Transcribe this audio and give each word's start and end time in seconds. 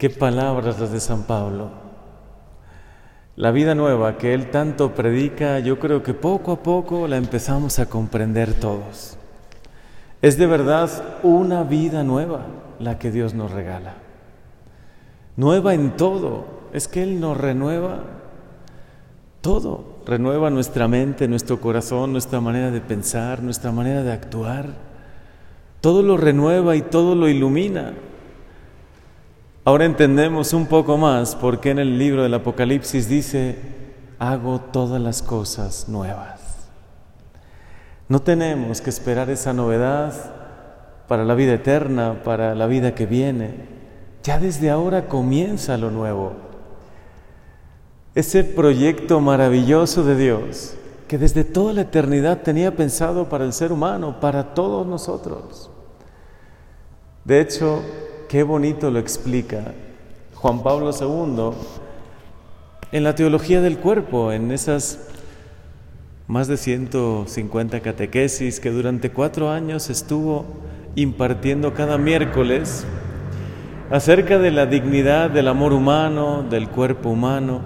Qué 0.00 0.08
palabras 0.08 0.80
las 0.80 0.92
de 0.92 0.98
San 0.98 1.24
Pablo. 1.24 1.68
La 3.36 3.50
vida 3.50 3.74
nueva 3.74 4.16
que 4.16 4.32
él 4.32 4.50
tanto 4.50 4.94
predica, 4.94 5.58
yo 5.58 5.78
creo 5.78 6.02
que 6.02 6.14
poco 6.14 6.52
a 6.52 6.62
poco 6.62 7.06
la 7.06 7.18
empezamos 7.18 7.78
a 7.78 7.84
comprender 7.84 8.54
todos. 8.54 9.18
Es 10.22 10.38
de 10.38 10.46
verdad 10.46 10.88
una 11.22 11.64
vida 11.64 12.02
nueva 12.02 12.46
la 12.78 12.98
que 12.98 13.10
Dios 13.10 13.34
nos 13.34 13.50
regala. 13.50 13.92
Nueva 15.36 15.74
en 15.74 15.94
todo. 15.98 16.46
Es 16.72 16.88
que 16.88 17.02
Él 17.02 17.20
nos 17.20 17.36
renueva 17.36 18.04
todo. 19.42 19.96
Renueva 20.06 20.48
nuestra 20.48 20.88
mente, 20.88 21.28
nuestro 21.28 21.60
corazón, 21.60 22.12
nuestra 22.12 22.40
manera 22.40 22.70
de 22.70 22.80
pensar, 22.80 23.42
nuestra 23.42 23.70
manera 23.70 24.02
de 24.02 24.12
actuar. 24.12 24.68
Todo 25.82 26.02
lo 26.02 26.16
renueva 26.16 26.74
y 26.74 26.80
todo 26.80 27.14
lo 27.14 27.28
ilumina. 27.28 27.92
Ahora 29.70 29.84
entendemos 29.84 30.52
un 30.52 30.66
poco 30.66 30.98
más 30.98 31.36
por 31.36 31.60
qué 31.60 31.70
en 31.70 31.78
el 31.78 31.96
libro 31.96 32.24
del 32.24 32.34
Apocalipsis 32.34 33.08
dice, 33.08 33.56
hago 34.18 34.60
todas 34.60 35.00
las 35.00 35.22
cosas 35.22 35.88
nuevas. 35.88 36.40
No 38.08 38.20
tenemos 38.20 38.80
que 38.80 38.90
esperar 38.90 39.30
esa 39.30 39.52
novedad 39.52 40.12
para 41.06 41.24
la 41.24 41.36
vida 41.36 41.52
eterna, 41.52 42.20
para 42.24 42.56
la 42.56 42.66
vida 42.66 42.96
que 42.96 43.06
viene. 43.06 43.68
Ya 44.24 44.40
desde 44.40 44.70
ahora 44.70 45.06
comienza 45.06 45.78
lo 45.78 45.92
nuevo. 45.92 46.32
Ese 48.16 48.42
proyecto 48.42 49.20
maravilloso 49.20 50.02
de 50.02 50.16
Dios 50.16 50.74
que 51.06 51.16
desde 51.16 51.44
toda 51.44 51.74
la 51.74 51.82
eternidad 51.82 52.38
tenía 52.42 52.74
pensado 52.74 53.28
para 53.28 53.44
el 53.44 53.52
ser 53.52 53.70
humano, 53.70 54.18
para 54.18 54.52
todos 54.52 54.84
nosotros. 54.84 55.70
De 57.24 57.40
hecho, 57.40 57.84
Qué 58.30 58.44
bonito 58.44 58.92
lo 58.92 59.00
explica 59.00 59.74
Juan 60.36 60.62
Pablo 60.62 60.92
II 60.92 61.50
en 62.92 63.02
la 63.02 63.16
teología 63.16 63.60
del 63.60 63.78
cuerpo, 63.78 64.30
en 64.30 64.52
esas 64.52 65.08
más 66.28 66.46
de 66.46 66.56
150 66.56 67.80
catequesis 67.80 68.60
que 68.60 68.70
durante 68.70 69.10
cuatro 69.10 69.50
años 69.50 69.90
estuvo 69.90 70.46
impartiendo 70.94 71.74
cada 71.74 71.98
miércoles 71.98 72.84
acerca 73.90 74.38
de 74.38 74.52
la 74.52 74.66
dignidad 74.66 75.28
del 75.30 75.48
amor 75.48 75.72
humano, 75.72 76.44
del 76.48 76.68
cuerpo 76.68 77.08
humano. 77.08 77.62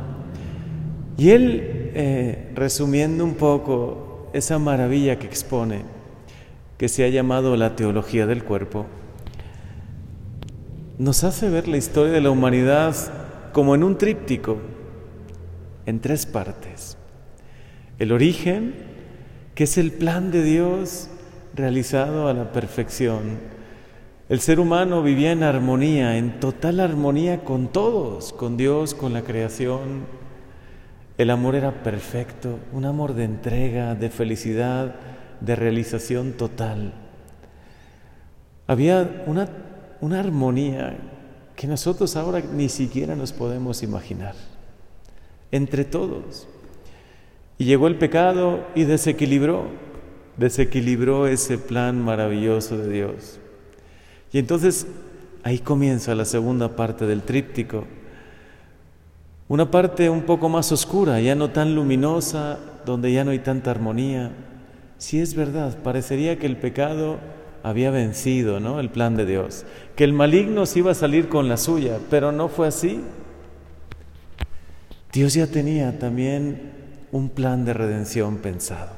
Y 1.19 1.33
él, 1.33 1.93
eh, 1.93 2.53
resumiendo 2.55 3.23
un 3.23 3.35
poco 3.35 4.31
esa 4.33 4.59
maravilla 4.59 5.19
que 5.19 5.27
expone, 5.27 5.83
que 6.79 6.89
se 6.89 7.05
ha 7.05 7.09
llamado 7.11 7.55
la 7.55 7.77
teología 7.77 8.25
del 8.25 8.45
cuerpo, 8.45 8.87
nos 10.99 11.25
hace 11.25 11.49
ver 11.49 11.67
la 11.67 11.77
historia 11.77 12.13
de 12.13 12.21
la 12.21 12.31
humanidad 12.31 12.95
como 13.53 13.75
en 13.75 13.83
un 13.83 13.99
tríptico, 13.99 14.59
en 15.87 16.01
tres 16.01 16.25
partes. 16.27 16.97
El 17.99 18.13
origen, 18.13 18.75
que 19.55 19.65
es 19.65 19.77
el 19.79 19.93
plan 19.93 20.31
de 20.31 20.43
Dios 20.43 21.09
realizado 21.55 22.29
a 22.29 22.35
la 22.35 22.53
perfección. 22.53 23.39
El 24.29 24.41
ser 24.41 24.61
humano 24.61 25.03
vivía 25.03 25.33
en 25.33 25.43
armonía, 25.43 26.17
en 26.17 26.41
total 26.41 26.81
armonía 26.81 27.45
con 27.45 27.69
todos, 27.69 28.33
con 28.33 28.57
Dios, 28.57 28.95
con 28.95 29.13
la 29.13 29.23
creación. 29.23 30.07
El 31.19 31.31
amor 31.31 31.55
era 31.55 31.83
perfecto, 31.83 32.59
un 32.73 32.85
amor 32.85 33.15
de 33.15 33.25
entrega, 33.25 33.95
de 33.95 34.11
felicidad, 34.11 34.95
de 35.41 35.57
realización 35.57 36.33
total. 36.33 36.95
Había 38.67 39.25
una 39.27 39.49
una 40.01 40.21
armonía 40.21 40.97
que 41.57 41.67
nosotros 41.67 42.17
ahora 42.17 42.41
ni 42.41 42.69
siquiera 42.69 43.15
nos 43.15 43.33
podemos 43.33 43.83
imaginar, 43.83 44.35
entre 45.51 45.85
todos. 45.85 46.47
Y 47.59 47.65
llegó 47.65 47.87
el 47.87 47.97
pecado 47.97 48.67
y 48.75 48.85
desequilibró, 48.85 49.67
desequilibró 50.37 51.27
ese 51.27 51.59
plan 51.59 52.03
maravilloso 52.03 52.77
de 52.77 52.93
Dios. 52.93 53.39
Y 54.33 54.39
entonces 54.39 54.87
ahí 55.45 55.59
comienza 55.59 56.15
la 56.15 56.25
segunda 56.25 56.75
parte 56.75 57.07
del 57.07 57.23
tríptico, 57.23 57.85
una 59.47 59.71
parte 59.71 60.09
un 60.11 60.23
poco 60.23 60.49
más 60.49 60.73
oscura, 60.73 61.21
ya 61.21 61.35
no 61.35 61.51
tan 61.51 61.75
luminosa, 61.75 62.59
donde 62.87 63.13
ya 63.13 63.25
no 63.25 63.31
hay 63.31 63.39
tanta 63.41 63.71
armonía. 63.71 64.33
Si 64.99 65.21
es 65.21 65.35
verdad, 65.35 65.79
parecería 65.83 66.39
que 66.39 66.47
el 66.47 66.57
pecado 66.57 67.19
había 67.65 67.91
vencido 67.91 68.61
¿no? 68.61 68.79
el 68.79 68.91
plan 68.91 69.17
de 69.17 69.25
Dios, 69.25 69.65
que 69.97 70.05
el 70.05 70.13
maligno 70.13 70.67
se 70.67 70.81
iba 70.81 70.93
a 70.93 70.95
salir 70.95 71.31
con 71.31 71.49
la 71.49 71.57
suya, 71.57 71.99
pero 72.11 72.31
no 72.31 72.49
fue 72.49 72.69
así. 72.69 73.01
Dios 75.15 75.33
ya 75.33 75.47
tenía 75.47 75.99
también 75.99 76.73
un 77.11 77.31
plan 77.31 77.65
de 77.65 77.73
redención 77.73 78.37
pensado. 78.37 78.91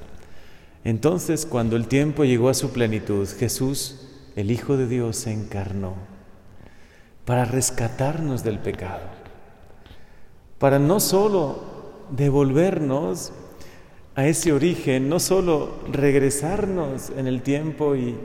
Entonces, 0.82 1.46
cuando 1.46 1.76
el 1.76 1.86
tiempo 1.86 2.24
llegó 2.24 2.48
a 2.48 2.54
su 2.54 2.72
plenitud, 2.72 3.28
Jesús, 3.38 4.08
el 4.34 4.50
Hijo 4.50 4.76
de 4.76 4.88
Dios, 4.88 5.16
se 5.16 5.32
encarnó 5.32 5.94
para 7.24 7.44
rescatarnos 7.44 8.42
del 8.42 8.58
pecado, 8.58 9.06
para 10.58 10.80
no 10.80 10.98
solo 10.98 11.62
devolvernos 12.10 13.32
a 14.16 14.26
ese 14.26 14.52
origen, 14.52 15.08
no 15.08 15.20
solo 15.20 15.76
regresarnos 15.92 17.10
en 17.16 17.28
el 17.28 17.42
tiempo 17.42 17.94
y 17.94 18.16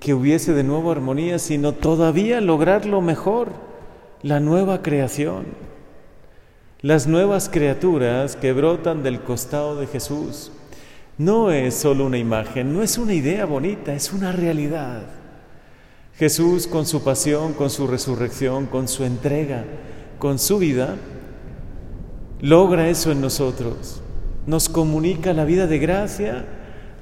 que 0.00 0.14
hubiese 0.14 0.52
de 0.52 0.62
nuevo 0.62 0.90
armonía, 0.90 1.38
sino 1.38 1.72
todavía 1.72 2.40
lograr 2.40 2.86
lo 2.86 3.00
mejor, 3.00 3.48
la 4.22 4.40
nueva 4.40 4.82
creación, 4.82 5.46
las 6.80 7.06
nuevas 7.06 7.48
criaturas 7.48 8.36
que 8.36 8.52
brotan 8.52 9.02
del 9.02 9.20
costado 9.20 9.76
de 9.76 9.86
Jesús. 9.86 10.52
No 11.18 11.50
es 11.50 11.74
solo 11.74 12.06
una 12.06 12.18
imagen, 12.18 12.74
no 12.74 12.82
es 12.82 12.98
una 12.98 13.14
idea 13.14 13.46
bonita, 13.46 13.94
es 13.94 14.12
una 14.12 14.32
realidad. 14.32 15.02
Jesús 16.14 16.66
con 16.66 16.86
su 16.86 17.02
pasión, 17.02 17.52
con 17.52 17.70
su 17.70 17.86
resurrección, 17.86 18.66
con 18.66 18.88
su 18.88 19.04
entrega, 19.04 19.64
con 20.18 20.38
su 20.38 20.58
vida, 20.58 20.96
logra 22.40 22.88
eso 22.88 23.12
en 23.12 23.20
nosotros. 23.20 24.02
Nos 24.46 24.68
comunica 24.68 25.32
la 25.32 25.44
vida 25.44 25.66
de 25.66 25.78
gracia, 25.78 26.44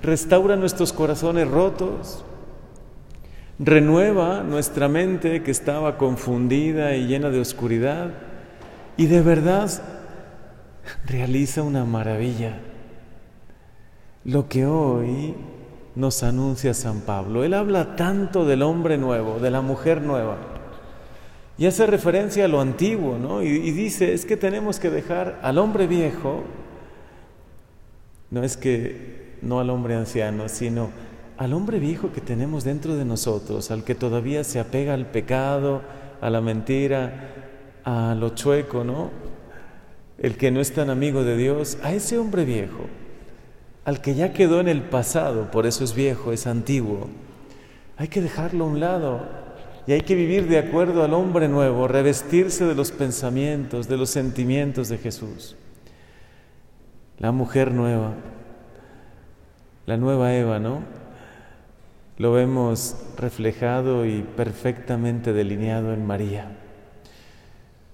restaura 0.03 0.56
nuestros 0.56 0.93
corazones 0.93 1.49
rotos, 1.49 2.25
renueva 3.59 4.42
nuestra 4.42 4.88
mente 4.88 5.42
que 5.42 5.50
estaba 5.50 5.97
confundida 5.97 6.94
y 6.97 7.06
llena 7.06 7.31
de 7.31 7.41
oscuridad 7.41 8.10
y 8.97 9.06
de 9.06 9.20
verdad 9.22 9.70
realiza 11.06 11.62
una 11.62 11.84
maravilla. 11.84 12.59
Lo 14.25 14.48
que 14.48 14.66
hoy 14.66 15.34
nos 15.94 16.22
anuncia 16.22 16.75
San 16.75 17.00
Pablo. 17.00 17.44
Él 17.44 17.54
habla 17.54 17.97
tanto 17.97 18.44
del 18.44 18.62
hombre 18.62 18.98
nuevo, 18.98 19.38
de 19.38 19.50
la 19.50 19.60
mujer 19.60 20.03
nueva. 20.03 20.37
Y 21.56 21.66
hace 21.66 21.87
referencia 21.87 22.47
a 22.47 22.48
lo 22.48 22.60
antiguo, 22.60 23.16
¿no? 23.16 23.43
Y, 23.43 23.47
y 23.47 23.70
dice, 23.70 24.12
es 24.12 24.25
que 24.25 24.37
tenemos 24.37 24.81
que 24.81 24.91
dejar 24.91 25.38
al 25.43 25.59
hombre 25.59 25.87
viejo, 25.87 26.43
no 28.31 28.43
es 28.43 28.56
que 28.56 29.37
no 29.41 29.60
al 29.60 29.70
hombre 29.70 29.94
anciano, 29.94 30.48
sino 30.48 30.91
al 31.37 31.53
hombre 31.53 31.78
viejo 31.78 32.12
que 32.12 32.21
tenemos 32.21 32.65
dentro 32.65 32.95
de 32.95 33.05
nosotros, 33.05 33.71
al 33.71 33.84
que 33.84 33.95
todavía 33.95 34.45
se 34.45 34.61
apega 34.61 34.95
al 34.95 35.06
pecado, 35.06 35.83
a 36.21 36.31
la 36.31 36.41
mentira, 36.41 37.31
a 37.84 38.15
lo 38.15 38.31
chueco, 38.31 38.84
¿no? 38.84 39.11
El 40.19 40.37
que 40.37 40.50
no 40.50 40.61
es 40.61 40.73
tan 40.73 40.91
amigo 40.91 41.25
de 41.25 41.37
Dios, 41.37 41.78
a 41.83 41.93
ese 41.93 42.19
hombre 42.19 42.44
viejo, 42.44 42.87
al 43.84 44.00
que 44.00 44.15
ya 44.15 44.33
quedó 44.33 44.61
en 44.61 44.69
el 44.69 44.83
pasado, 44.83 45.50
por 45.50 45.67
eso 45.67 45.84
es 45.84 45.94
viejo, 45.94 46.33
es 46.33 46.47
antiguo, 46.47 47.09
hay 47.97 48.09
que 48.09 48.23
dejarlo 48.23 48.65
a 48.65 48.69
un 48.69 48.81
lado 48.81 49.21
y 49.87 49.93
hay 49.93 50.00
que 50.00 50.15
vivir 50.15 50.49
de 50.49 50.59
acuerdo 50.59 51.05
al 51.05 51.12
hombre 51.12 51.49
nuevo, 51.49 51.87
revestirse 51.89 52.65
de 52.65 52.75
los 52.75 52.91
pensamientos, 52.91 53.88
de 53.88 53.97
los 53.97 54.11
sentimientos 54.11 54.88
de 54.88 54.99
Jesús. 54.99 55.56
La 57.19 57.32
mujer 57.32 57.73
nueva, 57.73 58.14
la 59.87 59.97
nueva 59.97 60.35
Eva, 60.35 60.58
¿no? 60.58 61.04
Lo 62.16 62.32
vemos 62.32 62.96
reflejado 63.16 64.06
y 64.06 64.22
perfectamente 64.22 65.32
delineado 65.32 65.93
en 65.93 66.06
María. 66.06 66.56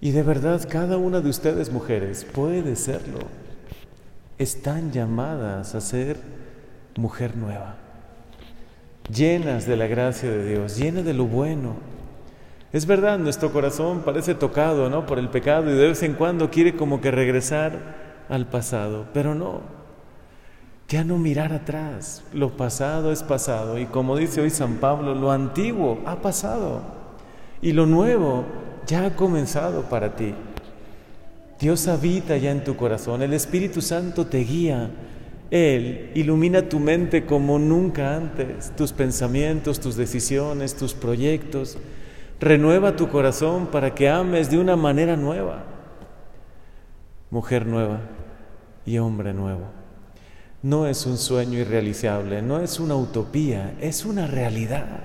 Y 0.01 0.13
de 0.13 0.23
verdad, 0.23 0.67
cada 0.69 0.97
una 0.97 1.21
de 1.21 1.31
ustedes 1.31 1.73
mujeres 1.73 2.25
puede 2.25 2.77
serlo. 2.77 3.19
Están 4.39 4.93
llamadas 4.93 5.75
a 5.75 5.81
ser 5.81 6.19
mujer 6.97 7.37
nueva, 7.37 7.77
llenas 9.15 9.67
de 9.67 9.77
la 9.77 9.87
gracia 9.87 10.31
de 10.31 10.49
Dios, 10.49 10.77
llenas 10.77 11.05
de 11.05 11.15
lo 11.15 11.27
bueno. 11.27 11.77
Es 12.73 12.87
verdad, 12.87 13.19
nuestro 13.19 13.53
corazón 13.53 14.03
parece 14.05 14.35
tocado 14.35 14.89
¿no? 14.89 15.05
por 15.05 15.19
el 15.19 15.29
pecado 15.29 15.71
y 15.71 15.77
de 15.77 15.89
vez 15.89 16.03
en 16.03 16.15
cuando 16.15 16.51
quiere 16.51 16.77
como 16.77 17.01
que 17.01 17.11
regresar 17.11 18.25
al 18.29 18.47
pasado, 18.47 19.07
pero 19.13 19.35
no. 19.35 19.80
Ya 20.91 21.05
no 21.05 21.19
mirar 21.19 21.53
atrás, 21.53 22.25
lo 22.33 22.57
pasado 22.57 23.13
es 23.13 23.23
pasado 23.23 23.79
y 23.79 23.87
como 23.87 24.17
dice 24.17 24.41
hoy 24.41 24.51
San 24.51 24.79
Pablo, 24.79 25.15
lo 25.15 25.31
antiguo 25.31 26.01
ha 26.05 26.17
pasado 26.17 26.83
y 27.63 27.71
lo 27.71 27.87
nuevo 27.87 28.45
ya 28.89 29.07
ha 29.07 29.15
comenzado 29.15 29.83
para 29.83 30.17
ti. 30.17 30.35
Dios 31.61 31.87
habita 31.87 32.37
ya 32.39 32.51
en 32.51 32.65
tu 32.65 32.75
corazón, 32.75 33.23
el 33.23 33.33
Espíritu 33.35 33.81
Santo 33.81 34.27
te 34.27 34.39
guía, 34.39 34.91
Él 35.53 36.11
ilumina 36.17 36.69
tu 36.69 36.81
mente 36.81 37.25
como 37.25 37.61
nunca 37.61 38.17
antes, 38.17 38.75
tus 38.75 38.93
pensamientos, 38.93 39.79
tus 39.79 39.95
decisiones, 39.95 40.75
tus 40.75 40.95
proyectos, 40.95 41.79
renueva 42.41 42.97
tu 42.97 43.09
corazón 43.09 43.69
para 43.69 43.95
que 43.95 44.09
ames 44.09 44.51
de 44.51 44.59
una 44.59 44.75
manera 44.75 45.17
nueva. 45.17 45.63
Mujer 47.31 47.65
nueva 47.65 48.01
y 48.85 48.99
hombre 48.99 49.33
nuevo. 49.33 49.80
No 50.63 50.87
es 50.87 51.07
un 51.07 51.17
sueño 51.17 51.59
irrealizable, 51.59 52.43
no 52.43 52.61
es 52.61 52.79
una 52.81 52.95
utopía, 52.95 53.75
es 53.81 54.05
una 54.05 54.27
realidad. 54.27 55.05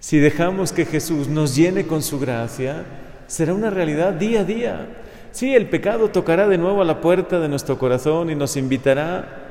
Si 0.00 0.18
dejamos 0.18 0.72
que 0.72 0.84
Jesús 0.84 1.28
nos 1.28 1.56
llene 1.56 1.86
con 1.86 2.02
su 2.02 2.20
gracia, 2.20 2.84
será 3.26 3.54
una 3.54 3.70
realidad 3.70 4.12
día 4.12 4.40
a 4.40 4.44
día. 4.44 4.86
Sí, 5.32 5.54
el 5.54 5.68
pecado 5.68 6.10
tocará 6.10 6.46
de 6.46 6.58
nuevo 6.58 6.82
a 6.82 6.84
la 6.84 7.00
puerta 7.00 7.40
de 7.40 7.48
nuestro 7.48 7.78
corazón 7.78 8.30
y 8.30 8.34
nos 8.34 8.56
invitará 8.56 9.46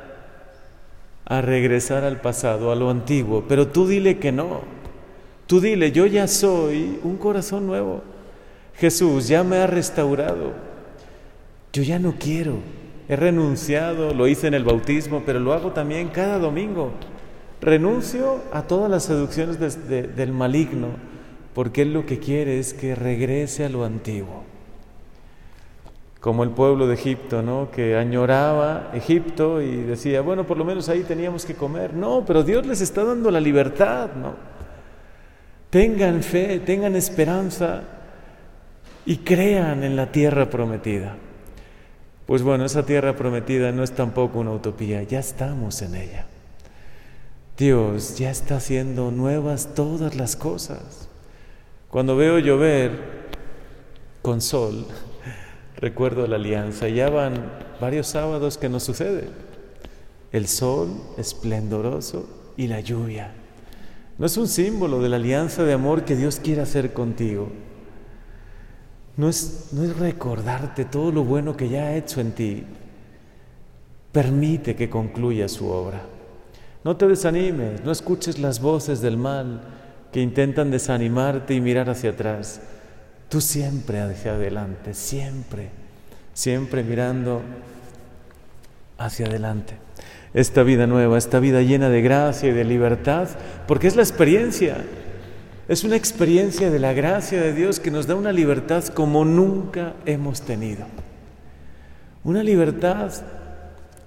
a 1.26 1.42
regresar 1.42 2.04
al 2.04 2.22
pasado, 2.22 2.72
a 2.72 2.76
lo 2.76 2.90
antiguo, 2.90 3.46
pero 3.48 3.68
tú 3.68 3.88
dile 3.88 4.18
que 4.18 4.32
no. 4.32 4.62
Tú 5.48 5.60
dile, 5.60 5.92
yo 5.92 6.06
ya 6.06 6.28
soy 6.28 7.00
un 7.04 7.18
corazón 7.18 7.66
nuevo. 7.66 8.04
Jesús 8.76 9.28
ya 9.28 9.44
me 9.44 9.58
ha 9.58 9.68
restaurado. 9.68 10.54
Yo 11.74 11.84
ya 11.84 12.00
no 12.00 12.16
quiero. 12.20 12.58
He 13.10 13.16
renunciado, 13.16 14.14
lo 14.14 14.28
hice 14.28 14.48
en 14.48 14.54
el 14.54 14.66
bautismo, 14.66 15.24
pero 15.26 15.40
lo 15.40 15.54
hago 15.54 15.72
también 15.72 16.10
cada 16.10 16.40
domingo. 16.40 16.92
Renuncio 17.62 18.42
a 18.52 18.64
todas 18.64 18.92
las 18.92 19.04
seducciones 19.04 19.60
del 19.60 20.32
maligno, 20.34 20.90
porque 21.54 21.84
Él 21.84 21.94
lo 21.94 22.06
que 22.06 22.20
quiere 22.20 22.60
es 22.60 22.74
que 22.74 22.96
regrese 22.96 23.64
a 23.64 23.70
lo 23.70 23.86
antiguo. 23.86 24.44
Como 26.20 26.44
el 26.44 26.50
pueblo 26.50 26.88
de 26.88 26.96
Egipto, 26.96 27.42
¿no? 27.42 27.72
Que 27.72 27.96
añoraba 27.96 28.92
Egipto 28.94 29.62
y 29.62 29.78
decía, 29.78 30.22
bueno, 30.22 30.46
por 30.46 30.58
lo 30.58 30.66
menos 30.66 30.90
ahí 30.90 31.04
teníamos 31.04 31.46
que 31.46 31.54
comer. 31.54 31.94
No, 31.94 32.26
pero 32.26 32.44
Dios 32.44 32.66
les 32.66 32.82
está 32.82 33.06
dando 33.06 33.32
la 33.32 33.40
libertad, 33.40 34.10
¿no? 34.16 34.36
Tengan 35.70 36.22
fe, 36.24 36.60
tengan 36.60 36.96
esperanza 36.96 37.84
y 39.06 39.18
crean 39.18 39.84
en 39.84 39.96
la 39.96 40.12
tierra 40.12 40.50
prometida. 40.50 41.16
Pues 42.28 42.44
bueno, 42.44 42.66
esa 42.66 42.86
tierra 42.86 43.16
prometida 43.16 43.72
no 43.72 43.84
es 43.84 43.94
tampoco 43.94 44.40
una 44.40 44.52
utopía, 44.52 45.02
ya 45.02 45.20
estamos 45.20 45.82
en 45.82 45.96
ella. 45.96 46.26
Dios 47.58 48.18
ya 48.18 48.30
está 48.30 48.58
haciendo 48.58 49.12
nuevas 49.12 49.74
todas 49.74 50.16
las 50.16 50.36
cosas. 50.36 51.08
Cuando 51.90 52.18
veo 52.18 52.38
llover 52.38 52.92
con 54.22 54.42
sol, 54.42 54.86
recuerdo 55.78 56.28
la 56.28 56.36
alianza. 56.36 56.90
Ya 56.90 57.10
van 57.10 57.50
varios 57.80 58.08
sábados 58.08 58.58
que 58.58 58.68
nos 58.68 58.84
sucede. 58.84 59.30
El 60.34 60.50
sol 60.50 61.02
esplendoroso 61.18 62.28
y 62.58 62.68
la 62.68 62.82
lluvia. 62.82 63.32
No 64.18 64.26
es 64.26 64.36
un 64.36 64.50
símbolo 64.50 65.02
de 65.02 65.08
la 65.08 65.16
alianza 65.16 65.64
de 65.64 65.72
amor 65.72 66.04
que 66.04 66.18
Dios 66.18 66.42
quiere 66.44 66.62
hacer 66.62 66.92
contigo. 66.92 67.50
No 69.18 69.30
es, 69.30 69.70
no 69.72 69.84
es 69.84 69.98
recordarte 69.98 70.86
todo 70.86 71.12
lo 71.12 71.24
bueno 71.24 71.58
que 71.58 71.70
ya 71.70 71.86
ha 71.86 71.96
hecho 71.96 72.22
en 72.22 72.32
ti. 72.32 72.64
Permite 74.12 74.76
que 74.76 74.90
concluya 74.90 75.50
su 75.50 75.68
obra. 75.68 76.02
No 76.84 76.96
te 76.96 77.08
desanimes, 77.08 77.84
no 77.84 77.92
escuches 77.92 78.40
las 78.40 78.62
voces 78.62 79.02
del 79.02 79.18
mal 79.18 79.62
que 80.12 80.22
intentan 80.22 80.72
desanimarte 80.72 81.54
y 81.54 81.62
mirar 81.62 81.90
hacia 81.90 82.12
atrás. 82.12 82.62
Tú 83.30 83.42
siempre 83.42 84.00
hacia 84.00 84.36
adelante, 84.36 84.94
siempre, 84.94 85.70
siempre 86.34 86.84
mirando 86.84 87.42
hacia 88.98 89.26
adelante. 89.26 89.74
Esta 90.34 90.64
vida 90.64 90.88
nueva, 90.88 91.18
esta 91.18 91.40
vida 91.40 91.62
llena 91.62 91.90
de 91.90 92.02
gracia 92.02 92.50
y 92.50 92.54
de 92.54 92.64
libertad, 92.64 93.28
porque 93.68 93.88
es 93.88 93.96
la 93.96 94.04
experiencia, 94.04 94.78
es 95.68 95.84
una 95.84 95.98
experiencia 95.98 96.72
de 96.72 96.80
la 96.80 96.94
gracia 96.94 97.42
de 97.42 97.54
Dios 97.54 97.80
que 97.80 97.92
nos 97.92 98.08
da 98.08 98.16
una 98.16 98.32
libertad 98.32 98.86
como 98.86 99.26
nunca 99.26 99.96
hemos 100.06 100.42
tenido. 100.42 100.86
Una 102.24 102.42
libertad 102.42 103.12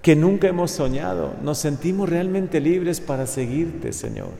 que 0.00 0.16
nunca 0.16 0.48
hemos 0.48 0.70
soñado. 0.70 1.34
Nos 1.42 1.58
sentimos 1.58 2.08
realmente 2.08 2.60
libres 2.60 3.00
para 3.00 3.26
seguirte, 3.26 3.92
Señor. 3.92 4.30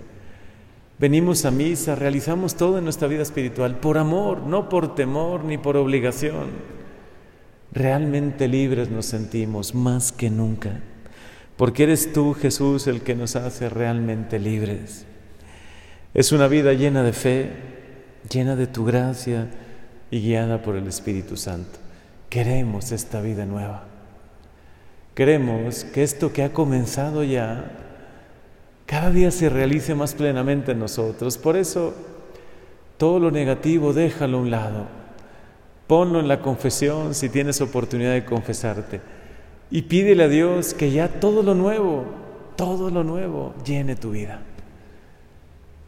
Venimos 0.98 1.44
a 1.44 1.50
misa, 1.50 1.94
realizamos 1.94 2.56
todo 2.56 2.78
en 2.78 2.84
nuestra 2.84 3.08
vida 3.08 3.22
espiritual 3.22 3.76
por 3.76 3.98
amor, 3.98 4.42
no 4.42 4.68
por 4.68 4.94
temor 4.94 5.44
ni 5.44 5.58
por 5.58 5.76
obligación. 5.76 6.48
Realmente 7.72 8.48
libres 8.48 8.90
nos 8.90 9.06
sentimos 9.06 9.74
más 9.74 10.12
que 10.12 10.28
nunca, 10.28 10.80
porque 11.56 11.84
eres 11.84 12.12
tú, 12.12 12.34
Jesús, 12.34 12.86
el 12.86 13.02
que 13.02 13.14
nos 13.14 13.36
hace 13.36 13.68
realmente 13.68 14.38
libres. 14.38 15.06
Es 16.12 16.32
una 16.32 16.48
vida 16.48 16.72
llena 16.72 17.04
de 17.04 17.12
fe, 17.12 17.50
llena 18.28 18.56
de 18.56 18.66
tu 18.66 18.84
gracia 18.84 19.46
y 20.10 20.20
guiada 20.20 20.60
por 20.60 20.74
el 20.74 20.88
Espíritu 20.88 21.36
Santo. 21.36 21.78
Queremos 22.28 22.90
esta 22.90 23.20
vida 23.20 23.46
nueva. 23.46 23.84
Queremos 25.14 25.84
que 25.84 26.02
esto 26.02 26.32
que 26.32 26.42
ha 26.42 26.52
comenzado 26.52 27.22
ya, 27.22 27.70
cada 28.86 29.10
día 29.10 29.30
se 29.30 29.48
realice 29.48 29.94
más 29.94 30.14
plenamente 30.14 30.72
en 30.72 30.80
nosotros. 30.80 31.38
Por 31.38 31.56
eso, 31.56 31.94
todo 32.98 33.20
lo 33.20 33.30
negativo 33.30 33.92
déjalo 33.92 34.38
a 34.38 34.40
un 34.40 34.50
lado. 34.50 34.86
Ponlo 35.86 36.18
en 36.18 36.26
la 36.26 36.40
confesión 36.40 37.14
si 37.14 37.28
tienes 37.28 37.60
oportunidad 37.60 38.14
de 38.14 38.24
confesarte. 38.24 39.00
Y 39.70 39.82
pídele 39.82 40.24
a 40.24 40.28
Dios 40.28 40.74
que 40.74 40.90
ya 40.90 41.06
todo 41.06 41.44
lo 41.44 41.54
nuevo, 41.54 42.04
todo 42.56 42.90
lo 42.90 43.04
nuevo 43.04 43.54
llene 43.64 43.94
tu 43.94 44.10
vida. 44.10 44.42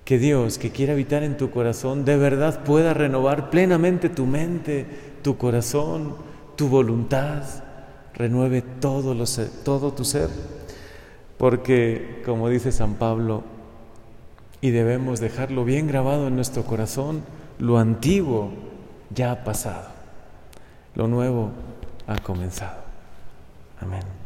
Que 0.05 0.19
Dios, 0.19 0.59
que 0.59 0.71
quiere 0.71 0.93
habitar 0.93 1.23
en 1.23 1.37
tu 1.37 1.51
corazón, 1.51 2.05
de 2.05 2.17
verdad 2.17 2.65
pueda 2.65 2.93
renovar 2.93 3.51
plenamente 3.51 4.09
tu 4.09 4.27
mente, 4.27 4.87
tu 5.23 5.37
corazón, 5.37 6.17
tu 6.57 6.69
voluntad 6.69 7.45
renueve 8.15 8.63
todo, 8.63 9.15
lo 9.15 9.25
todo 9.65 9.93
tu 9.93 10.05
ser. 10.05 10.29
Porque, 11.39 12.23
como 12.25 12.49
dice 12.49 12.73
San 12.73 12.95
Pablo, 12.95 13.43
y 14.61 14.71
debemos 14.71 15.21
dejarlo 15.21 15.65
bien 15.65 15.89
grabado 15.89 16.29
en 16.29 16.37
nuestro 16.37 16.65
corazón, 16.65 17.23
lo 17.59 17.79
antiguo 17.79 18.51
ya 19.11 19.33
ha 19.33 19.45
pasado, 19.45 19.89
lo 20.95 21.09
nuevo 21.09 21.51
ha 22.07 22.19
comenzado. 22.19 22.81
Amén. 23.81 24.22